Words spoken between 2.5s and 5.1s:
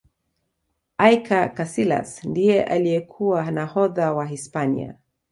aliyekuwa nahodha wa hispania